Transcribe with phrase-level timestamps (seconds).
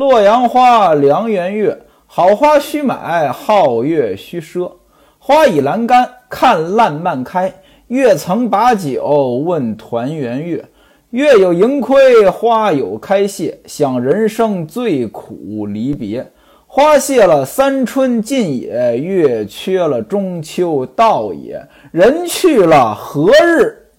[0.00, 4.72] 洛阳花，良缘月，好花须买，皓月须赊。
[5.18, 7.52] 花倚栏杆，看烂漫开。
[7.88, 10.64] 月曾把酒问团圆月，
[11.10, 13.60] 月有盈亏，花有开谢。
[13.66, 16.26] 想人生最苦离别，
[16.66, 21.62] 花谢了三春尽也，月缺了中秋到也。
[21.92, 23.90] 人去了何日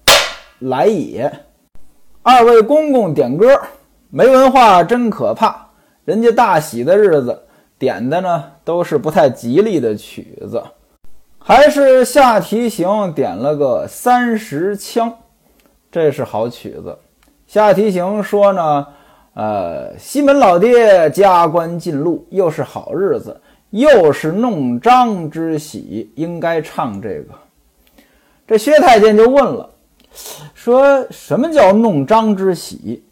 [0.58, 1.32] 来也？
[2.24, 3.62] 二位公公点歌，
[4.10, 5.68] 没文化真可怕。
[6.06, 7.44] 人家大喜的日子
[7.78, 10.62] 点的呢，都是不太吉利的曲子。
[11.38, 15.12] 还是下提刑点了个三十枪，
[15.92, 16.98] 这是好曲子。
[17.48, 18.88] 下提刑说呢，
[19.34, 23.42] 呃，西门老爹加官进禄，又是好日子，
[23.72, 27.34] 又是弄璋之喜，应该唱这个。
[28.48, 29.70] 这薛太监就问了，
[30.54, 33.04] 说什么叫弄璋之喜？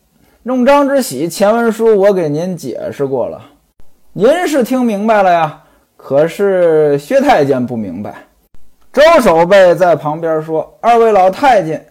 [0.44, 3.42] 弄璋之喜，前文书我给您解释过了，
[4.14, 5.62] 您是听明白了呀？
[5.98, 8.24] 可是薛太监不明白，
[8.94, 11.86] 周守备在旁边说：“二位老太监，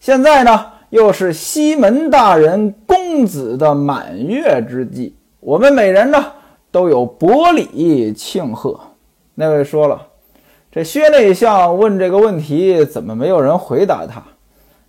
[0.00, 6.24] 现在呢又是西门大人公子的满月之际，我们每人呢
[6.72, 8.80] 都有薄礼庆贺。”
[9.36, 10.02] 那位说了
[10.72, 14.20] ：“这薛内相问这个问题，怎么没有人回答他？”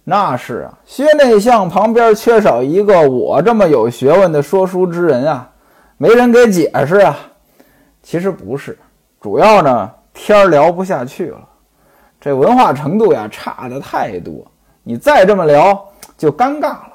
[0.03, 5.49] 那是啊，薛内相旁边缺少一个我这么有学问的说书之人啊，
[5.97, 7.17] 没人给解释啊。
[8.01, 8.77] 其实不是，
[9.21, 11.39] 主要呢天聊不下去了，
[12.19, 14.45] 这文化程度呀差的太多，
[14.83, 15.87] 你再这么聊
[16.17, 16.89] 就尴尬了。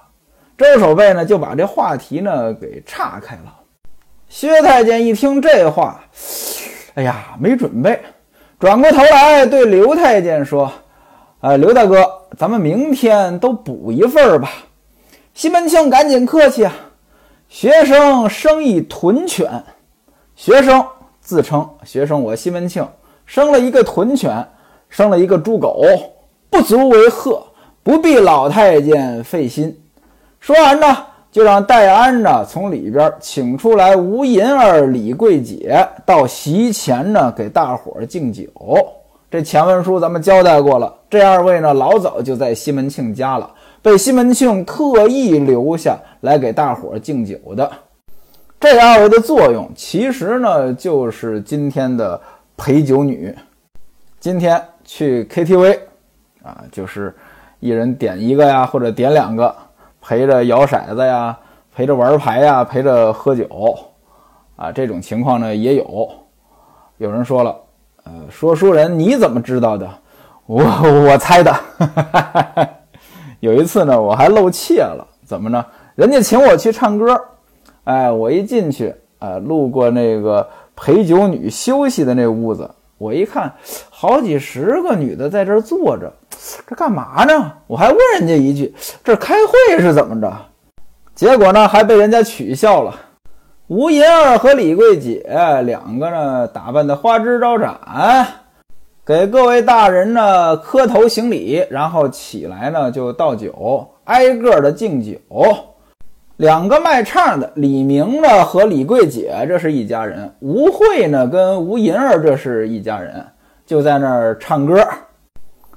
[0.59, 3.55] 周守备呢就把这话题呢给岔开了。
[4.29, 5.99] 薛太监一听这话，
[6.93, 7.99] 哎呀，没准备，
[8.59, 10.71] 转过头来对刘太监说
[11.41, 12.05] ：“啊，刘大哥，
[12.37, 14.51] 咱们明天都补一份吧。”
[15.35, 16.75] 西门庆赶紧客气啊，
[17.49, 19.63] 学生生一豚犬，
[20.35, 20.85] 学生。
[21.21, 22.89] 自称学生，我西门庆
[23.27, 24.43] 生了一个豚犬，
[24.89, 25.85] 生了一个猪狗，
[26.49, 27.47] 不足为贺，
[27.83, 29.79] 不必老太监费心。
[30.41, 30.87] 说完呢，
[31.31, 38.45] 就让戴安呢从里边请出来吴银儿、李桂姐到席前呢给大伙儿敬酒。
[39.31, 43.51] 这前文书咱们交代过了，这二位呢老早就在西门庆家了，
[43.83, 47.71] 被西门庆特意留下来给大伙敬酒的。
[48.59, 52.19] 这二位的作用，其实呢就是今天的
[52.57, 53.37] 陪酒女。
[54.19, 55.79] 今天去 KTV，
[56.43, 57.15] 啊，就是
[57.61, 59.55] 一人点一个呀，或者点两个，
[60.01, 61.39] 陪着摇骰子呀，
[61.77, 63.47] 陪着玩牌呀，陪着喝酒，
[64.57, 66.09] 啊，这种情况呢也有。
[66.97, 67.55] 有人说了，
[68.09, 69.87] 呃，说书人你怎么知道的？
[70.47, 70.65] 我
[71.05, 71.55] 我猜的。
[73.41, 75.63] 有一次呢，我还露怯了，怎么呢？
[75.95, 77.21] 人家请我去唱歌。
[77.85, 83.53] 哎，我一进去，呃，路过那个陪酒女休息的那屋子，我一看，
[83.91, 86.11] 好几十个女的在这儿坐着，
[86.67, 87.53] 这干嘛呢？
[87.67, 88.75] 我还问人家一句，
[89.05, 90.33] 这开会是怎么着？
[91.15, 92.95] 结果呢，还被人家取笑了。
[93.69, 95.23] 吴银儿和李桂姐
[95.65, 97.79] 两个呢，打扮的花枝招展，
[99.05, 105.21] 给各位大人呢磕头行礼，然后起来呢就倒酒，挨个的敬酒。
[106.39, 113.23] 两个卖唱的李明呢和李桂姐，这是一家人；吴慧呢跟吴银儿，这是一家人，
[113.67, 114.83] 就在那儿唱歌，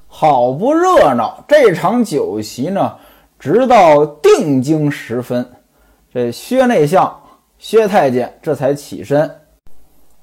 [0.08, 1.44] 好不热闹。
[1.46, 2.94] 这场酒席呢，
[3.38, 5.46] 直到定经时分，
[6.13, 7.21] 这薛内相、
[7.61, 9.29] 薛太监这才起身，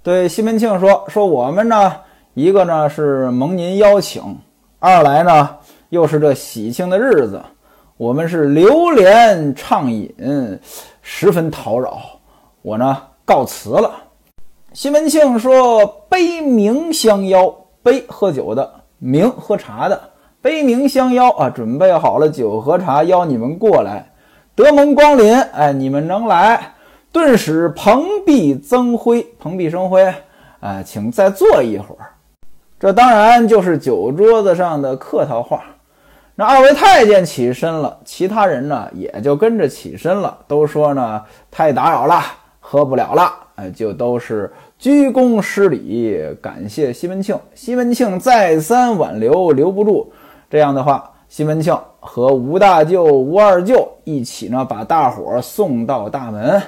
[0.03, 1.95] 对西门庆说：“说我们呢，
[2.35, 4.37] 一个呢是蒙您邀请，
[4.81, 5.57] 二来呢
[5.91, 7.41] 又是这喜庆的日子。”
[7.97, 10.13] 我们是流连畅饮，
[11.01, 12.01] 十分讨扰。
[12.61, 13.93] 我呢告辞了。
[14.73, 18.69] 西门庆说：“杯明相邀，杯喝酒的，
[18.99, 20.01] 明喝茶的。
[20.43, 24.11] 杯明相邀啊，准备好了酒和茶，邀你们过来，
[24.57, 25.41] 得蒙光临。
[25.41, 26.75] 哎，你们能来，
[27.13, 30.13] 顿时蓬荜增辉，蓬荜生辉。
[30.61, 32.11] 哎，请再坐一会儿。
[32.79, 35.63] 这当然就是酒桌子上的客套话。”
[36.41, 42.23] 那二位太监起身了，其他人呢也就跟着起身了，都说呢太打扰了，
[42.61, 44.49] 喝不了了，哎，就都是
[44.79, 47.37] 鞠躬施礼，感谢西门庆。
[47.57, 50.13] 西门庆再三挽留，留不住，
[50.49, 56.63] 这样的话，西门庆和吴大舅、吴二舅一起呢，把大伙送到大门。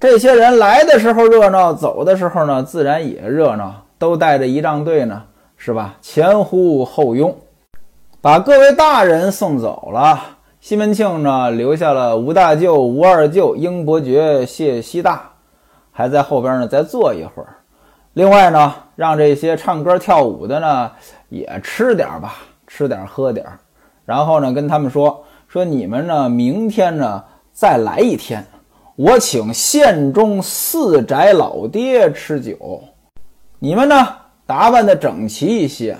[0.00, 5.24] 这些人来的时候热闹，走的时候呢，自然也热闹，都带着仪仗队呢，
[5.56, 5.96] 是吧？
[6.00, 7.36] 前呼后拥。
[8.20, 10.20] 把各位大人送走了，
[10.60, 15.32] 西门庆呢留下了吴大舅、吴二舅、英伯爵、谢西大，
[15.90, 17.56] 还在后边呢再坐一会儿。
[18.12, 20.92] 另外呢，让这些唱歌跳舞的呢
[21.28, 22.36] 也吃点吧，
[22.68, 23.44] 吃点喝点。
[24.04, 28.46] 然后呢，跟他们说说你们呢明天呢再来一天，
[28.98, 32.82] 我请县中四宅老爹吃酒，
[33.60, 34.08] 你们呢
[34.44, 35.96] 打扮的整齐一些，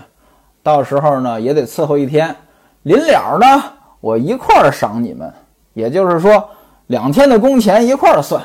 [0.64, 2.34] 到时候呢也得伺候一天。
[2.82, 3.62] 临了呢，
[4.00, 5.32] 我一块儿赏你们，
[5.74, 6.50] 也就是说
[6.88, 8.42] 两天的工钱一块儿算。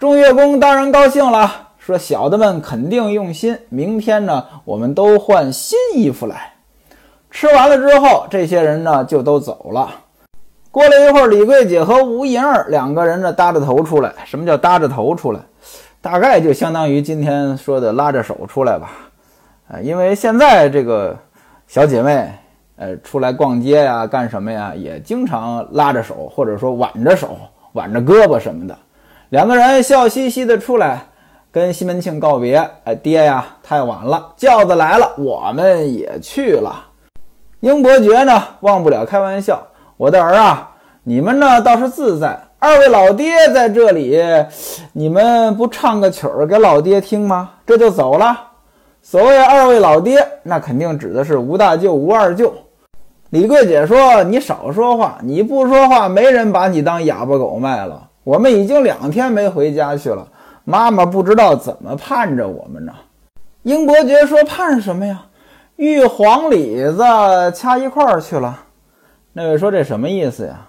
[0.00, 1.68] 众乐工当然高兴了。
[1.78, 6.54] 说小的们肯定用心，明天呢，我们都换新衣服来。
[7.30, 9.88] 吃完了之后，这些人呢就都走了。
[10.70, 14.12] 过了一会儿，李桂姐和吴银儿两个人呢搭着头出来。
[14.24, 15.40] 什么叫搭着头出来？
[16.00, 18.90] 大概就相当于今天说的拉着手出来吧。
[19.68, 21.16] 呃，因为现在这个
[21.66, 22.32] 小姐妹，
[22.76, 27.36] 呃，出来逛街呀，干什么呀，也经常拉着手，或者说挽着手、
[27.72, 28.76] 挽着胳膊什么的。
[29.30, 31.00] 两个人笑嘻嘻的出来。
[31.52, 36.72] 跟西门庆告别，哎，爹呀，太晚了，轿子来了，我们也去了。
[37.58, 39.60] 英伯爵呢，忘不了开玩笑，
[40.00, 40.70] 我的儿啊，
[41.02, 44.18] 你们呢倒是自在，二位老爹在这里，
[44.94, 47.50] 你们不唱个曲儿给老爹听吗？
[47.66, 48.34] 这就走了。
[49.02, 52.50] 所谓二位老爹，那肯定指的是吴大舅、吴二舅。
[53.28, 58.08] 李桂姐说：“你少说话，你不说话，没人把你当哑巴狗卖了。
[58.24, 60.26] 我们已经两天没回家去了。”
[60.64, 62.92] 妈妈不知道怎么盼着我们呢。
[63.64, 65.24] 英伯爵说：“盼什么呀？
[65.76, 67.02] 玉黄李子
[67.54, 68.60] 掐一块儿去了。”
[69.32, 70.66] 那位说：“这什么意思呀？”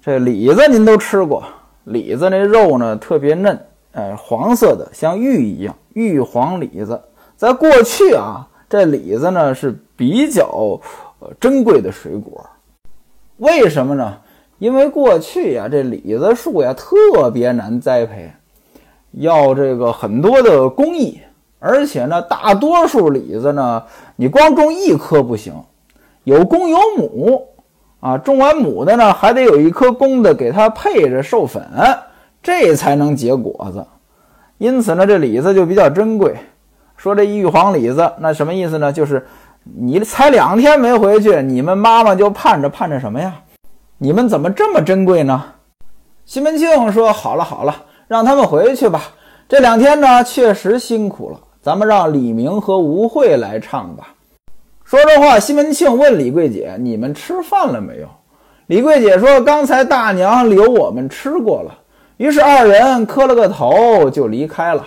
[0.00, 1.44] 这李子您都吃过，
[1.84, 3.58] 李子那肉呢特别嫩，
[3.92, 5.74] 哎，黄色的，像玉一样。
[5.92, 7.00] 玉黄李子，
[7.36, 10.80] 在过去啊，这李子呢是比较
[11.20, 12.44] 呃珍贵的水果。
[13.36, 14.18] 为什么呢？
[14.58, 18.30] 因为过去呀，这李子树呀特别难栽培。
[19.12, 21.20] 要这个很多的工艺，
[21.60, 23.82] 而且呢，大多数李子呢，
[24.16, 25.54] 你光种一棵不行，
[26.24, 27.46] 有公有母
[28.04, 31.66] 啊，种完母的呢，还得有一颗公的给它配着授粉，
[32.42, 33.82] 这才能结果子。
[34.58, 36.36] 因此呢，这李子就比较珍贵。
[36.98, 38.92] 说这玉皇李子，那什么意思呢？
[38.92, 39.26] 就是
[39.62, 43.32] 你才两天没回去，你们妈妈就盼着盼着什么呀？
[43.96, 45.42] 你们怎么这么珍贵呢？
[46.26, 47.74] 西门庆说：“好了好了。”
[48.06, 49.00] 让他们回去吧。
[49.48, 51.40] 这两天呢，确实辛苦了。
[51.62, 54.08] 咱们让李明和吴慧来唱吧。
[54.84, 58.08] 说着话，西门庆问李桂姐：“你们吃饭了没有？”
[58.68, 61.78] 李桂姐说：“刚才大娘留我们吃过了。”
[62.18, 64.86] 于是二人磕了个头就离开了。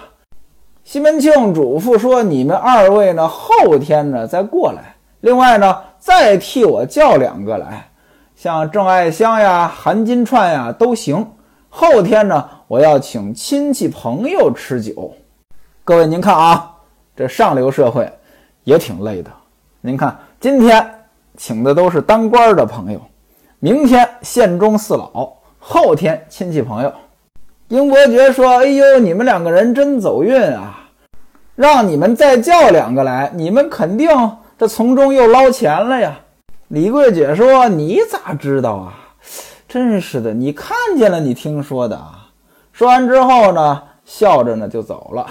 [0.84, 4.96] 西门庆嘱咐说：“你们二位呢，后天呢再过来。
[5.22, 7.90] 另外呢，再替我叫两个来，
[8.36, 11.26] 像郑爱香呀、韩金钏呀都行。
[11.70, 15.14] 后天呢。”我要请亲戚朋友吃酒，
[15.86, 16.70] 各位您看啊，
[17.16, 18.12] 这上流社会
[18.66, 19.32] 也挺累的。
[19.88, 20.86] 您看，今天
[21.38, 23.00] 请的都是当官的朋友，
[23.60, 26.92] 明天县中四老，后天亲戚朋友。
[27.70, 30.90] 英伯爵说：“哎呦，你们两个人真走运啊！
[31.56, 34.10] 让你们再叫两个来，你们肯定
[34.58, 36.20] 这从中又捞钱了呀。”
[36.68, 38.94] 李桂姐说：“你咋知道啊？
[39.70, 42.28] 真是的，你看见了，你听说的啊。”
[42.74, 45.26] 说完之后呢，笑着呢就走了。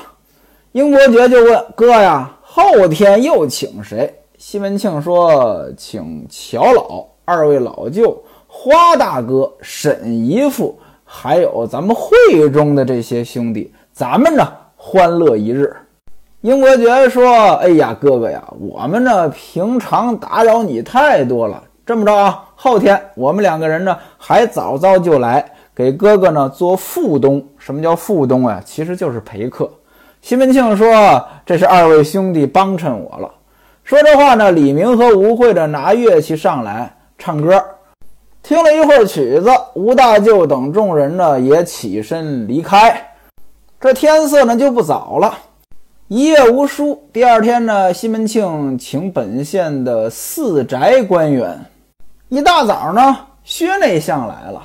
[0.73, 15.75] 英伯爵就问哥呀：“后天又请谁？”西门庆说：“请乔老、二位老舅、花大哥、沈姨父，还有咱们会中的这些兄弟，咱们呢欢乐一日。”
[16.43, 21.63] 英伯爵说：“哎呀，哥哥呀，我们呢平常打扰你太多了。
[21.87, 28.61] 这么着啊，后天我们两个人呢还早早就来。”给哥哥呢做副东，什么叫副东啊？
[28.65, 29.71] 其实就是陪客。
[30.21, 33.31] 西门庆说：“这是二位兄弟帮衬我了。”
[33.87, 37.65] 说这话呢，李明和吴慧的拿乐器上来唱歌，
[38.43, 43.11] 听了一会儿曲子，吴大舅等众人呢也起身离开。
[43.79, 45.39] 这天色呢就不早了，
[46.09, 47.01] 一夜无书。
[47.13, 51.65] 第二天呢，西门庆请本县的四宅官员，
[52.29, 54.61] 一大早呢，薛内相来了。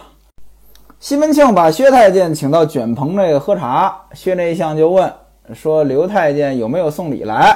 [0.99, 5.13] 西门庆把薛太监请到卷棚内喝茶，薛内相就问
[5.53, 7.55] 说：“刘太监有没有送礼来？”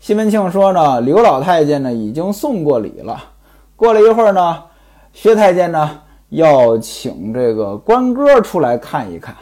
[0.00, 3.20] 西门庆说：“呢，刘老太监呢已经送过礼了。”
[3.74, 4.62] 过了一会儿呢，
[5.12, 5.98] 薛太监呢
[6.28, 9.34] 要请这个官哥出来看一看，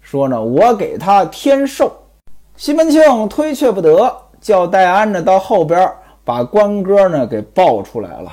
[0.00, 1.90] 说呢：“我给他添寿。”
[2.56, 5.90] 西门庆推却不得，叫戴安呢到后边
[6.24, 8.30] 把官哥呢给抱出来了。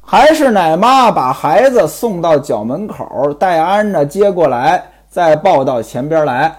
[0.00, 6.54] 还是奶妈把孩子送到角门口，戴安呢接过来，再抱到前边来。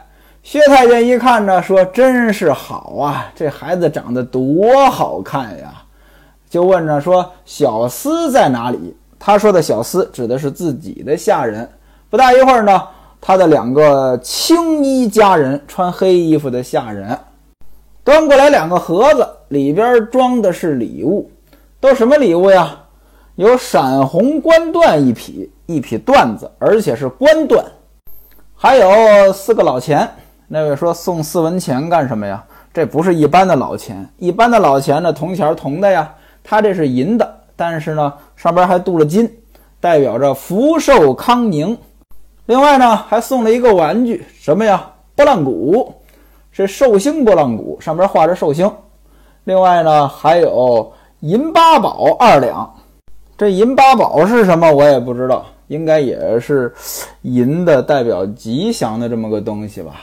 [0.47, 5.73] 薛太监一看呢，说：“真是好啊，这孩子长得多好看呀！”
[6.49, 11.69] 就问着说：“小厮在哪里？”他说的小厮指的是自己的下人。
[12.09, 12.81] 不大一会儿呢，
[13.19, 17.19] 他的两个青衣家人，穿黑衣服的下人，
[18.05, 21.29] 端过来两个盒子，里边装的是礼物，
[21.81, 22.73] 都什么礼物呀？
[23.35, 27.61] 有闪红冠缎一匹，一匹缎子，而且是官缎，
[28.55, 30.09] 还有四个老钱。
[30.47, 32.43] 那位说送四文钱干什么呀？
[32.73, 36.13] 这不是一般的老钱，一般的老钱呢，铜钱铜的呀，
[36.43, 39.29] 他这是银的，但是呢，上边还镀了金，
[39.81, 41.77] 代表着福寿康宁。
[42.45, 44.89] 另外呢，还送了一个玩具，什么呀？
[45.15, 45.93] 拨浪鼓，
[46.51, 48.71] 是寿星拨浪鼓，上边画着寿星。
[49.43, 52.73] 另外呢，还有银八宝二两，
[53.37, 54.71] 这银八宝是什么？
[54.71, 56.73] 我也不知道，应该也是
[57.23, 59.95] 银的代表吉祥的这么个东西吧。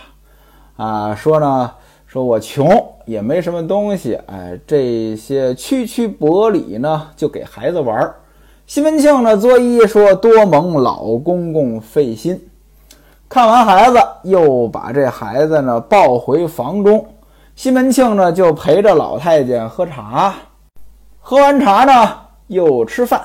[0.76, 1.70] 啊，说呢，
[2.06, 2.68] 说我穷
[3.06, 8.16] 也没什么东西，哎，这些区区薄礼呢，就给孩子玩儿。
[8.66, 12.48] 西门庆呢，作揖说：“多蒙老公公费心。”
[13.28, 17.06] 看完孩子，又把这孩子呢抱回房中。
[17.54, 20.34] 西门庆呢，就陪着老太监喝茶。
[21.20, 22.12] 喝完茶呢，
[22.48, 23.22] 又吃饭。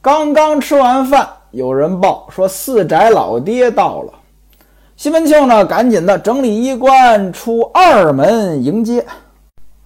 [0.00, 4.12] 刚刚吃完饭，有人报说四宅老爹到了。
[4.98, 9.06] 西门庆呢，赶紧的整理衣冠，出二门迎接。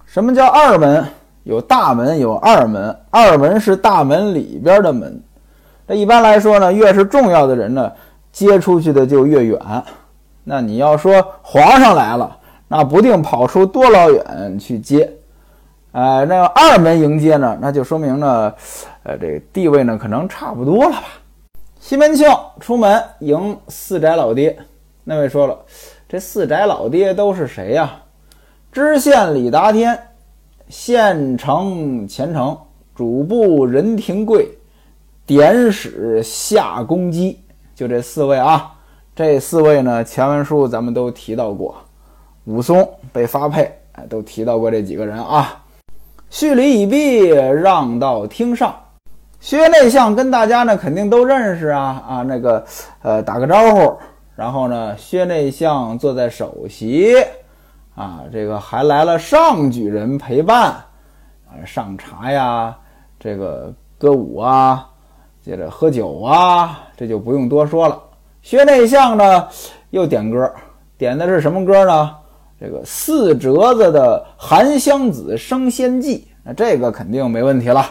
[0.07, 1.05] 什么叫二门？
[1.43, 2.97] 有大门，有二门。
[3.11, 5.21] 二门是大门里边的门。
[5.87, 7.91] 这一般来说呢，越是重要的人呢，
[8.31, 9.59] 接出去的就越远。
[10.43, 12.35] 那你要说皇上来了，
[12.67, 15.07] 那不定跑出多老远去接。
[15.91, 18.51] 哎，那二门迎接呢，那就说明呢，
[19.03, 21.03] 呃，这个地位呢，可能差不多了吧。
[21.79, 22.27] 西门庆
[22.59, 24.57] 出门迎四宅老爹。
[25.03, 25.57] 那位说了，
[26.07, 27.99] 这四宅老爹都是谁呀？
[28.71, 29.99] 知县李达天、
[30.67, 32.57] 县城钱城、
[32.95, 34.49] 主簿任廷贵、
[35.25, 37.39] 典史夏公基，
[37.75, 38.73] 就这四位啊。
[39.15, 41.75] 这四位呢，前文书咱们都提到过。
[42.45, 43.71] 武松被发配，
[44.09, 45.61] 都提到过这几个人啊。
[46.29, 48.75] 叙礼已毕，让到厅上。
[49.39, 52.65] 薛内相跟大家呢，肯定都认识啊啊，那个
[53.03, 53.95] 呃，打个招呼。
[54.35, 57.15] 然后呢，薛内相坐在首席，
[57.95, 60.71] 啊，这个还来了上举人陪伴，
[61.47, 62.75] 啊，上茶呀，
[63.19, 64.89] 这个歌舞啊，
[65.39, 68.01] 接着喝酒啊，这就不用多说了。
[68.41, 69.47] 薛内相呢，
[69.91, 70.51] 又点歌，
[70.97, 72.15] 点的是什么歌呢？
[72.59, 77.85] 这个四折子的《含香子升仙记》，那这个肯定没问题了。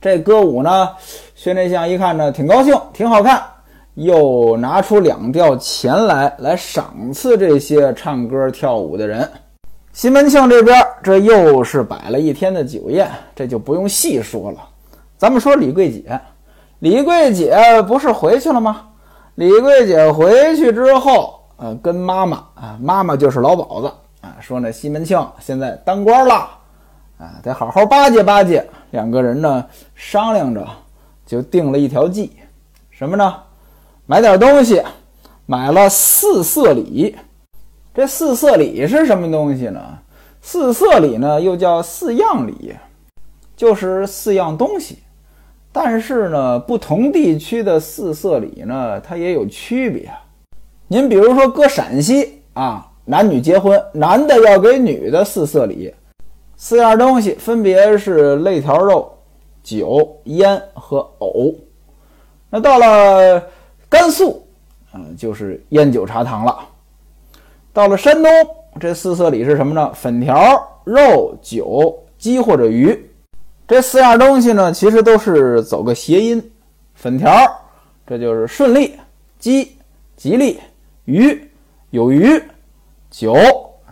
[0.00, 0.90] 这歌舞呢，
[1.34, 3.42] 薛内相一看呢，挺高兴，挺好看。
[3.94, 9.28] 又拿出两吊钱来，来赏赐这些唱歌跳舞的人。
[9.92, 14.58] 西门庆这边这又是摆了一天的酒宴，这就不用细说了。
[15.18, 16.18] 咱们说李桂姐，
[16.78, 18.86] 李桂姐不是回去了吗？
[19.34, 26.34] 李桂姐回去之后，呃，跟妈妈啊，妈妈就是老鸨子啊，说那，西门庆现在当官了，
[27.18, 28.66] 啊，得好好巴结巴结。
[28.92, 30.66] 两个人呢商量着，
[31.26, 32.32] 就定了一条计，
[32.90, 33.34] 什么呢？
[34.10, 34.82] 买点东西，
[35.46, 37.14] 买了四色礼。
[37.94, 39.80] 这四色礼是什么东西呢？
[40.42, 42.74] 四色礼呢，又叫四样礼，
[43.54, 44.98] 就是四样东西。
[45.70, 50.10] 但是呢，不同地区的四色礼呢，它也有区别。
[50.88, 55.94] 您比如说，搁陕西啊，男女结婚，男的要给女的四色礼，
[56.56, 59.08] 四样东西分别是肋条肉、
[59.62, 61.54] 酒、烟和藕。
[62.50, 63.40] 那到了。
[63.90, 64.46] 甘肃，
[64.92, 66.56] 啊，就是烟酒茶糖了。
[67.72, 68.30] 到了山东，
[68.78, 69.92] 这四色礼是什么呢？
[69.92, 70.38] 粉条、
[70.84, 73.10] 肉、酒、鸡或者鱼。
[73.66, 76.52] 这四样东西呢，其实都是走个谐音。
[76.94, 77.30] 粉条，
[78.06, 78.92] 这就是顺利；
[79.40, 79.76] 鸡，
[80.16, 80.58] 吉利；
[81.04, 81.50] 鱼，
[81.90, 82.40] 有余；
[83.10, 83.34] 酒，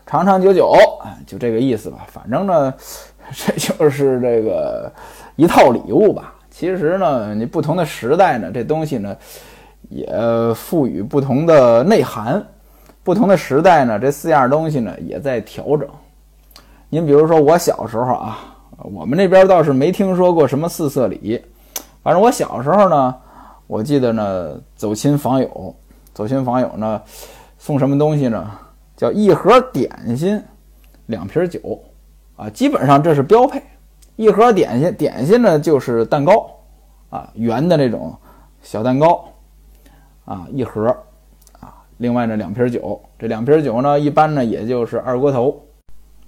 [0.07, 0.71] 长长久久。
[1.01, 2.07] 啊，就这个意思吧。
[2.09, 2.75] 反正呢，
[3.35, 4.93] 这就是这个
[5.35, 6.35] 一套礼物吧。
[6.51, 9.17] 其实呢，你不同的时代呢，这东西呢。
[9.89, 10.07] 也
[10.55, 12.45] 赋予不同的内涵，
[13.03, 15.89] 不同的时代呢，这四样东西呢也在调整。
[16.89, 18.39] 您比如说我小时候啊，
[18.79, 21.43] 我们那边倒是没听说过什么四色礼。
[22.03, 23.15] 反正我小时候呢，
[23.67, 25.75] 我记得呢，走亲访友，
[26.15, 27.03] 走亲访友呢，
[27.59, 28.51] 送什么东西呢？
[28.97, 30.43] 叫一盒点心，
[31.07, 31.61] 两瓶酒，
[32.37, 33.63] 啊，基本上这是标配。
[34.17, 36.51] 一盒点心，点心呢就是蛋糕，
[37.11, 38.13] 啊，圆的那种
[38.63, 39.25] 小蛋糕
[40.29, 40.95] 啊，一盒
[41.59, 45.59] 啊，另外呢两瓶酒，这两瓶酒呢一般呢也就是二锅头，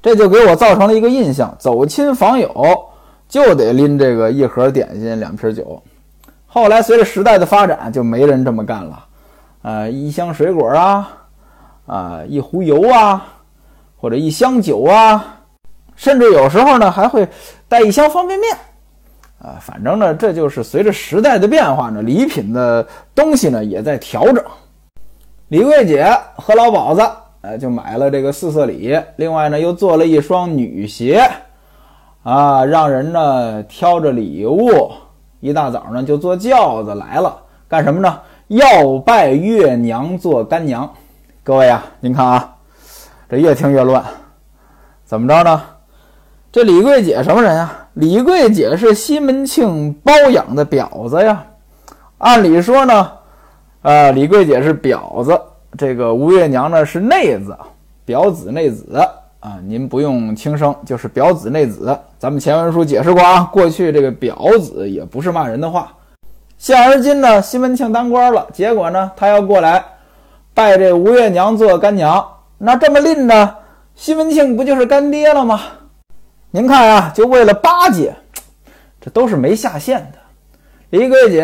[0.00, 2.50] 这就给我造成了一个印象，走亲访友
[3.28, 5.82] 就得拎这个一盒点心两瓶酒。
[6.46, 9.04] 后来随着时代的发展，就没人这么干了，
[9.60, 11.08] 呃，一箱水果啊，
[11.84, 13.28] 啊，一壶油啊，
[13.98, 15.36] 或者一箱酒啊。
[15.94, 17.28] 甚至有时候呢，还会
[17.68, 18.56] 带一箱方便面，
[19.42, 24.44] 啊，反正呢，这就是随着时代的变化呢，礼品的东西呢也在调整。
[25.48, 26.06] 李桂姐
[26.36, 31.26] 和老鸨子，呃，就买了这个四色礼，另外呢，又做了一双女鞋，
[32.22, 34.92] 啊，让人呢挑着礼物，
[35.40, 37.34] 一大早呢就坐轿子来了，
[37.66, 38.20] 干什么呢？
[38.48, 40.88] 要拜月娘做干娘。
[41.42, 42.56] 各位啊，您看啊，
[43.26, 44.04] 这越听越乱，
[45.06, 45.62] 怎么着呢？
[46.52, 47.72] 这李桂姐什么人呀？
[48.00, 51.44] 李桂姐是西门庆包养的婊子呀。
[52.16, 53.12] 按理说呢，
[53.82, 55.38] 呃，李桂姐是婊子，
[55.76, 57.54] 这个吴月娘呢是内子，
[58.06, 58.96] 婊子内子
[59.40, 59.58] 啊。
[59.66, 61.94] 您不用轻生，就是婊子内子。
[62.18, 65.92] 咱们前文书解释过啊，过去这个婊子也不是骂人的话。
[66.56, 69.84] 现而今呢，西门庆当官了，结果呢，他要过来
[70.54, 72.26] 拜这吴月娘做干娘，
[72.56, 73.56] 那这么拎着，
[73.94, 75.60] 西门庆不就是干爹了吗？
[76.52, 78.12] 您看啊，就为了巴结，
[79.00, 80.18] 这都是没下线的。
[80.90, 81.42] 李桂姐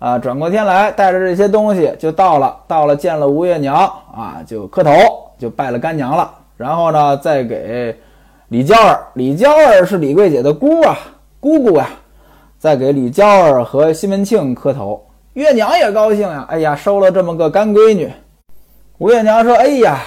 [0.00, 4.90] 啊，转过天来带着这些东西就到了，到了见了吴月娘啊，就磕头，
[5.38, 6.34] 就拜了干娘了。
[6.56, 7.96] 然后呢，再给
[8.48, 10.98] 李娇儿，李娇儿是李桂姐的姑啊，
[11.38, 11.88] 姑姑呀，
[12.58, 15.00] 再给李娇儿和西门庆磕头。
[15.34, 18.12] 月娘也高兴呀，哎呀，收了这么个干闺女。
[18.98, 20.00] 吴月娘说：“哎呀。”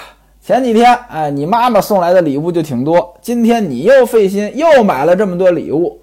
[0.48, 3.14] 前几天，哎，你妈妈送来的礼物就挺多。
[3.20, 6.00] 今天你又费心，又买了这么多礼物。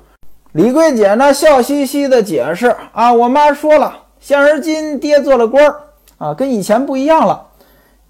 [0.51, 5.75] 李桂姐呢，笑嘻嘻的解释：“啊，我妈说了，现而今爹做了官儿，
[6.19, 7.43] 啊，跟以前不一样了。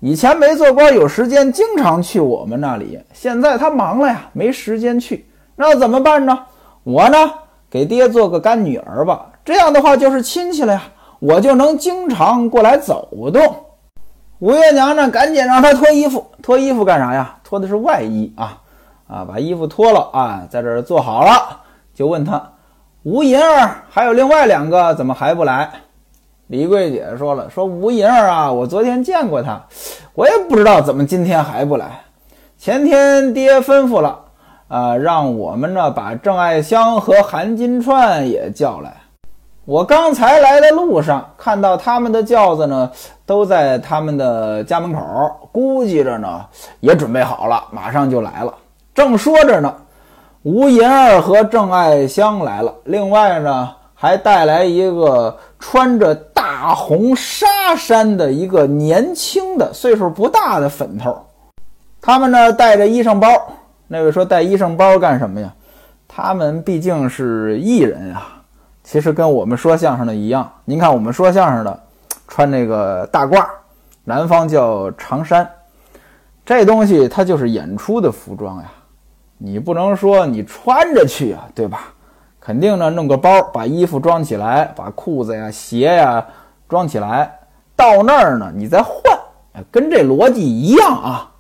[0.02, 3.00] 以前没做官，有时间经常去我们那里。
[3.14, 5.26] 现在他忙了呀，没时间去。
[5.56, 6.38] 那怎么办呢？
[6.84, 7.32] 我呢，
[7.70, 9.28] 给爹做个干女儿吧。
[9.46, 10.84] 这样的话就是亲戚了呀，
[11.20, 13.56] 我就能经常过来走动。”
[14.40, 16.26] 吴月娘呢，赶紧让他脱衣服。
[16.42, 17.38] 脱衣服干啥呀？
[17.44, 18.58] 脱的是外衣啊！
[19.08, 21.62] 啊，把衣服脱了啊，在这儿坐好了，
[21.94, 22.42] 就问他
[23.04, 25.70] ：“吴银儿还有另外两个怎么还不来？”
[26.48, 29.62] 李桂姐说了：“说吴银儿啊，我昨天见过他，
[30.14, 32.02] 我也不知道怎么今天还不来。
[32.58, 34.20] 前天爹吩咐了，
[34.68, 38.98] 啊，让我们呢把郑爱香和韩金钏也叫来。”
[39.66, 42.92] 我刚才来的路上，看到他们的轿子呢，
[43.26, 45.02] 都在他们的家门口，
[45.52, 46.46] 估计着呢
[46.82, 48.54] 也准备好了，马上就来了。
[48.94, 49.74] 正说着呢，
[50.44, 61.18] 吴银儿和郑爱香来了，另外呢还带来一个穿着大红纱衫的一个年轻的、岁数不大的粉头。
[62.00, 63.28] 他们呢带着衣裳包。
[63.88, 65.52] 那位说带衣裳包干什么呀？
[66.08, 68.35] 他们毕竟是艺人啊。
[68.86, 71.84] 其实跟我们说相声的一样，您看我们说相声的
[72.28, 73.44] 穿那个大褂，
[74.04, 75.50] 南方叫长衫，
[76.46, 78.72] 这东西它就是演出的服装呀。
[79.40, 81.94] 你不能说你穿着去啊，对吧？
[82.40, 86.24] 肯定呢，弄个包把衣服装起来，把裤子呀、鞋呀
[86.70, 87.40] 装起来，
[87.76, 89.20] 到那儿呢你再换，
[89.72, 91.32] 跟这逻辑一样啊。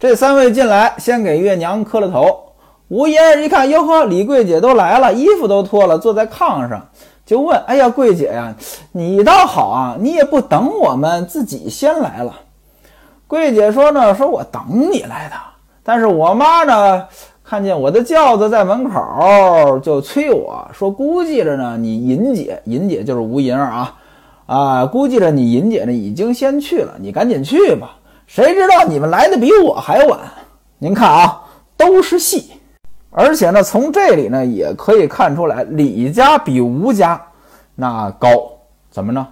[0.00, 2.45] 这三位进来，先给月娘磕了头。
[2.88, 6.86] 吴银儿一看，哟呵，李桂姐都来了，衣服都脱了，坐在炕上，
[7.24, 8.54] 就问：“哎呀，桂姐呀，
[8.92, 12.32] 你倒好啊，你也不等我们，自己先来了。”
[13.26, 15.34] 桂姐说：“呢，说我等你来的，
[15.82, 17.04] 但是我妈呢，
[17.42, 23.94] 看见我的轿子在门口，就催我说，估计着呢，你银姐，银姐就是吴银儿啊，
[24.46, 27.96] 啊，估计着你银姐呢已经先去了，你赶紧去吧。
[28.28, 30.20] 谁知道你们来的比我还晚？
[30.78, 31.42] 您看啊，
[31.76, 32.52] 都是戏。”
[33.10, 37.20] 而且呢，从这里呢也可以看出来，李家比吴家
[37.74, 38.28] 那高。
[38.90, 39.26] 怎么呢？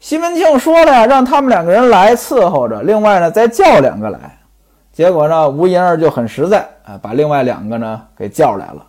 [0.00, 4.38] 西门庆说了呀，让他们两个人来伺候着，另外呢再叫两个来。
[4.92, 8.86] 结果呢，吴银儿就很实在啊，把另外两个呢给叫来了。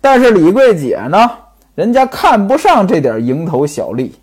[0.00, 1.30] 但是李桂姐呢，
[1.74, 4.14] 人家看不上这点蝇头小利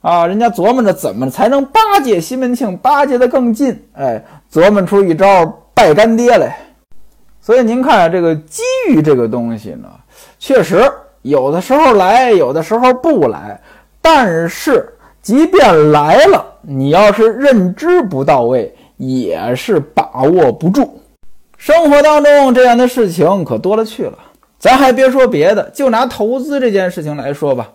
[0.00, 3.82] 啊，人家琢磨着怎么才能巴结西门庆，巴结得更近。
[3.94, 6.56] 哎，琢磨出一招拜干爹来。
[7.50, 9.88] 所以您看这个机遇这个东西呢，
[10.38, 10.88] 确实
[11.22, 13.60] 有的时候来，有的时候不来。
[14.00, 14.88] 但是
[15.20, 21.00] 即便来了，你要是认知不到位，也是把握不住。
[21.56, 24.16] 生活当中这样的事情可多了去了。
[24.60, 27.72] 咱还别说别的，就拿投资这件事情来说吧，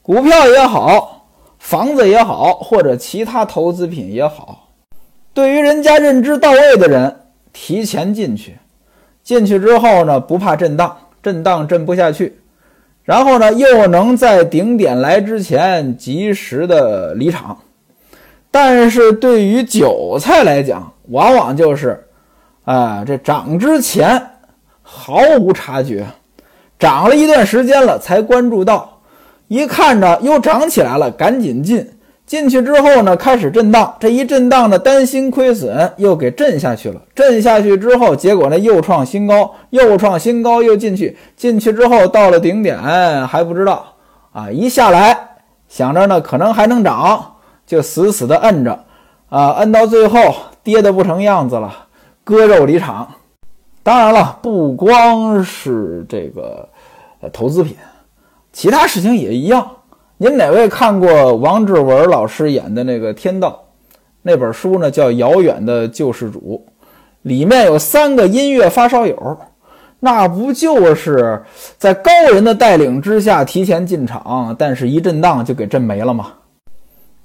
[0.00, 1.26] 股票也好，
[1.58, 4.70] 房子也好，或者其他投资品也好，
[5.34, 7.14] 对于人家认知到位的人，
[7.52, 8.56] 提前进去，
[9.22, 12.38] 进去之后呢，不怕震荡，震荡震不下去，
[13.04, 17.58] 然后呢，又能在顶点来之前及时的离场。
[18.50, 22.04] 但是对于韭菜来讲，往往就是，
[22.64, 24.20] 啊，这涨之前
[24.82, 26.06] 毫无察觉，
[26.78, 29.00] 涨了一段时间了才关注到，
[29.48, 31.88] 一看着又涨起来了，赶紧进。
[32.32, 36.98] 进去之后呢，开始震荡，这一震荡呢，担心亏损，又给震下去了。
[37.14, 41.14] 震下去之后，结果呢又创新高，又创新高，又进去。
[41.36, 42.78] 进去之后到了顶点
[43.26, 43.84] 还不知道
[44.32, 45.28] 啊，一下来
[45.68, 47.34] 想着呢可能还能涨。
[47.66, 48.82] 就死死的摁着，
[49.28, 51.70] 啊，摁到最后跌的不成样子了，
[52.24, 53.06] 割肉离场。
[53.82, 56.66] 当然了，不光是这个
[57.30, 57.76] 投资品，
[58.54, 59.70] 其他事情也一样。
[60.22, 63.60] 您哪位看过王志文老师演的那个《天道》
[64.22, 64.88] 那本书呢？
[64.88, 66.64] 叫《遥远的救世主》，
[67.22, 69.36] 里面有三个音乐发烧友，
[69.98, 71.42] 那不就是
[71.76, 76.34] 在高人的带领之下提前进场，但是一震荡就给震没了吗？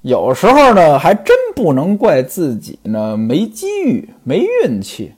[0.02, 5.12] 有时候呢，还真不能怪自己呢，没机遇、没运气，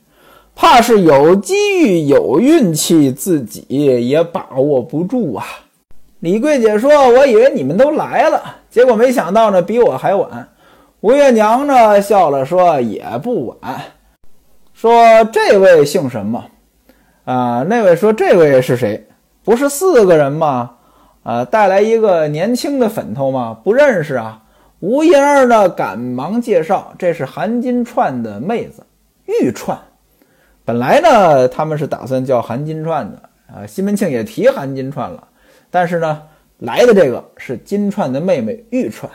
[0.53, 3.65] 怕是有机遇、有运气，自己
[4.07, 5.43] 也把握不住啊。
[6.21, 10.47] 李桂姐说：“我以为你们都来了，结果没想到呢，比我还晚。”
[11.01, 13.81] 吴月娘呢，笑了说：“也不晚。”
[14.71, 16.45] 说：“这位姓什么？”
[17.25, 19.07] 啊，那位说：“这位是谁？
[19.43, 20.73] 不是四个人吗？
[21.23, 23.57] 啊，带来一个年轻的粉头吗？
[23.63, 24.43] 不认识啊。”
[24.79, 28.85] 吴银儿呢，赶忙介绍：“这是韩金串的妹子
[29.25, 29.75] 玉串。
[30.63, 33.65] 本来呢，他们是打算叫韩金串的啊。
[33.65, 35.27] 西门庆也提韩金串了，
[35.71, 36.21] 但是呢，
[36.59, 39.11] 来的这个是金串的妹妹玉串。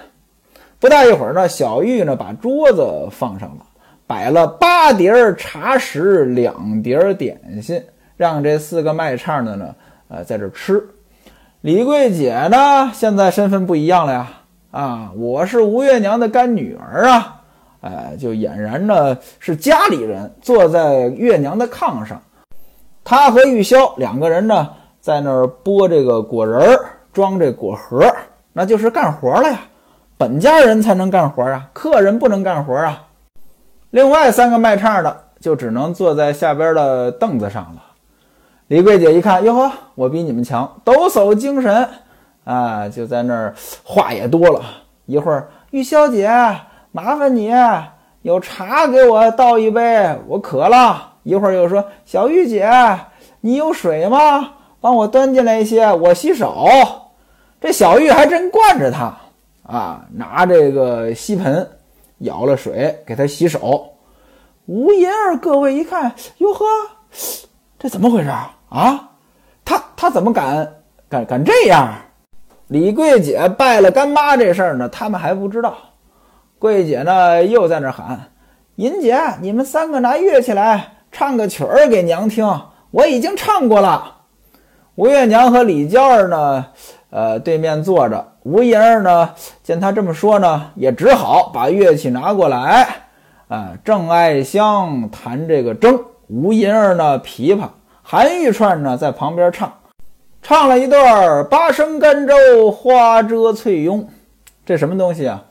[0.81, 3.65] 不大一会儿呢，小玉呢把桌子放上了，
[4.07, 7.81] 摆了八碟茶食，两碟点心，
[8.17, 9.75] 让这四个卖唱的呢，
[10.09, 10.85] 呃，在这吃。
[11.61, 14.29] 李桂姐呢，现在身份不一样了呀。”
[14.73, 17.41] 啊，我是吴月娘的干女儿啊！
[17.81, 22.21] 哎，就俨然呢是家里人，坐在月娘的炕上。
[23.03, 24.69] 她和玉箫两个人呢，
[25.07, 28.05] 在那儿剥这个果仁儿，装这果核，
[28.53, 29.61] 那就是干活了呀。
[30.19, 33.05] 本家人才能干活啊，客人不能干活啊。
[33.91, 37.83] 另外三个卖唱的就只能坐在下边的凳子上了。
[38.67, 41.89] 李桂姐一看，哟呵，我比你们强，抖擞精神。
[42.43, 44.61] 啊，就在那儿话也多了
[45.05, 46.29] 一会儿，玉小姐，
[46.91, 47.53] 麻烦你
[48.23, 51.13] 有茶给我倒一杯，我渴了。
[51.23, 52.69] 一会儿又说，小玉姐，
[53.41, 54.55] 你有水吗？
[54.87, 56.65] 帮我端进来一些，我洗手。
[57.61, 59.13] 这小玉还真惯着他
[59.65, 61.69] 啊，拿这个锡盆
[62.19, 63.85] 舀了水给他洗手。
[64.67, 66.65] 吴银儿，各位一看，哟呵，
[67.77, 69.11] 这怎么回事啊？
[69.65, 70.73] 他他怎么敢
[71.09, 71.93] 敢敢这样？
[72.69, 75.75] 李桂姐拜了干妈这事儿呢，他们还不知道。
[76.61, 78.31] 桂姐呢，又在那喊
[78.77, 82.49] ：“银姐，你们三个拿乐器来，唱个曲儿给娘听。
[82.93, 84.13] 我已经唱过了。”
[84.97, 86.65] 吴月娘和李娇儿呢，
[87.11, 88.33] 呃，对面坐着。
[88.45, 89.31] 吴银儿呢，
[89.63, 92.89] 见他这么说呢，也只好把乐器拿过来。
[93.49, 97.69] 啊，郑爱香弹这个筝，吴银儿呢，琵琶，
[98.03, 99.71] 韩玉串呢，在旁边唱。
[100.41, 104.01] 唱了一段《八声甘州花遮翠拥》，
[104.65, 105.45] 这什么东西啊？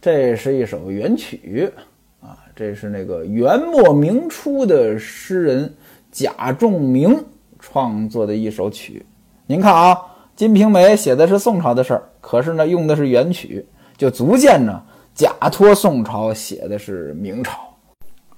[0.00, 1.72] 这是一首元曲
[2.20, 5.72] 啊，这是那个元末明初的诗人
[6.10, 7.24] 贾仲明
[7.70, 9.04] 创作的一首曲。
[9.46, 9.94] 您看啊，
[10.34, 13.64] 《金瓶梅》写的是宋朝的事儿，可是呢，用的是元曲，
[13.96, 14.82] 就足见呢，
[15.14, 17.60] 假托宋朝写的是明朝。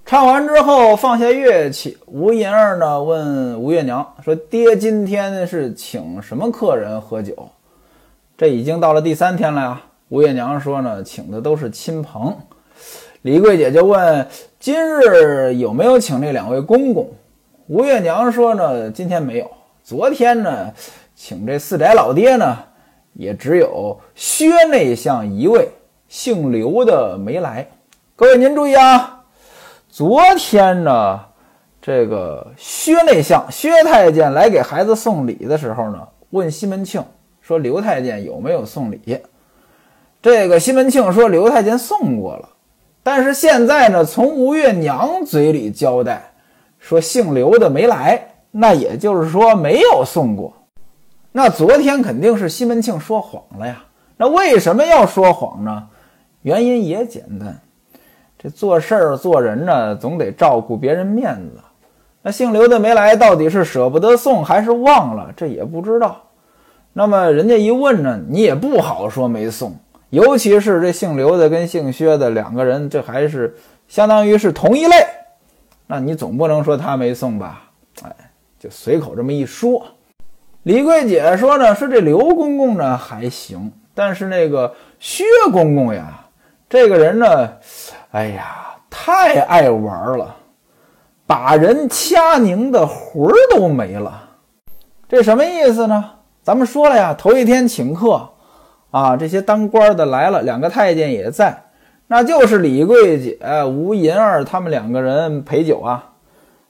[0.04, 7.34] 唱完之后，放下乐器，吴银儿呢问吴月娘说：“爹今天是请什么客人喝酒？”
[8.36, 9.80] 这已经到了第三天了呀。
[10.10, 12.36] 吴月娘说：“呢，请的都是亲朋。”
[13.22, 14.26] 李桂姐就问
[14.60, 17.08] ：“今日有没有请那两位公公？”
[17.68, 19.48] 吴月娘说：“呢，今天没有。
[19.84, 20.72] 昨天呢，
[21.14, 22.58] 请这四宅老爹呢，
[23.12, 25.68] 也只有薛内相一位，
[26.08, 27.68] 姓刘的没来。
[28.16, 29.20] 各位您注意啊。”
[29.88, 31.20] 昨天呢，
[31.80, 37.04] 这个薛内相薛太监来给孩子送礼的时候呢，问西门庆
[37.40, 39.20] 说：“刘太监有没有送礼？”
[40.20, 42.48] 这个西门庆说：“刘太监送过了。”
[43.04, 46.31] 但是现在呢，从吴月娘嘴里交代
[46.82, 50.52] 说姓刘的没来，那也就是说没有送过。
[51.30, 53.84] 那昨天肯定是西门庆说谎了呀。
[54.16, 55.84] 那为什么要说谎呢？
[56.42, 57.56] 原因也简单，
[58.36, 61.60] 这做事儿做人呢，总得照顾别人面子。
[62.20, 65.32] 那姓刘的没来，到底是舍不得送还是忘了？
[65.36, 66.20] 这也不知道。
[66.92, 69.72] 那么人家一问呢，你也不好说没送。
[70.10, 74.96] 尤其是这姓刘的跟姓薛的两个人，这还是相当于是同一类，
[75.92, 77.64] 那你总不能说他没送吧？
[78.02, 78.10] 哎，
[78.58, 79.84] 就随口这么一说。
[80.62, 86.24] 李桂姐说呢，说这刘公公呢还行，但是那个薛公公呀，
[86.66, 87.52] 这个人呢，
[88.12, 90.34] 哎呀，太爱玩了，
[91.26, 94.30] 把人掐拧的魂儿都没了。
[95.06, 96.10] 这什么意思呢？
[96.42, 98.30] 咱们说了呀，头一天请客。
[98.92, 101.64] 啊，这些当官的来了，两个太监也在，
[102.06, 106.08] 那就是李桂姐、吴银儿他们两个人陪酒啊。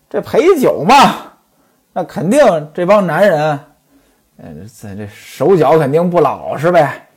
[0.08, 0.94] 这陪酒嘛，
[1.94, 2.40] 那肯定
[2.74, 3.40] 这帮男人，
[4.36, 7.08] 呃，在这手脚肯定不老实呗。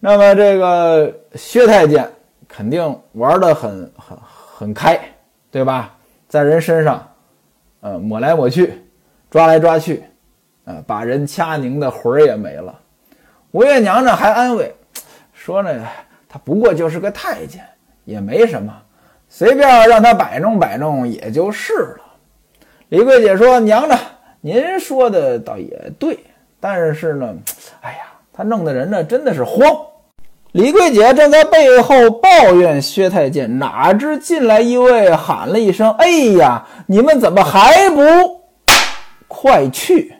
[0.00, 2.10] 那么这个薛太监
[2.48, 4.98] 肯定玩的很很很开，
[5.52, 5.94] 对吧？
[6.26, 7.08] 在人身上，
[7.80, 8.74] 呃，抹来抹去，
[9.30, 10.02] 抓来抓去，
[10.64, 12.76] 呃，把人掐拧的魂儿也没了。
[13.52, 14.74] 吴月娘呢还安慰
[15.32, 15.86] 说呢，
[16.32, 17.60] 他不过就是个太监，
[18.04, 18.72] 也没什么，
[19.28, 22.00] 随便让他摆弄摆弄也就是了。
[22.88, 23.98] 李桂姐说：“娘呢，
[24.40, 26.18] 您说的倒也对，
[26.60, 27.34] 但是呢，
[27.80, 27.98] 哎呀，
[28.32, 29.60] 他弄的人呢真的是慌。”
[30.52, 38.40] 李桂姐正在背后抱怨薛太监，哪知进来一位喊了一声：“哎呀，你们怎么还不
[39.26, 40.14] 快去？”